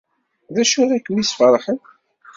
D 0.53 0.55
acu 0.61 0.77
ara 0.83 1.03
kem-yesferḥen? 1.05 1.79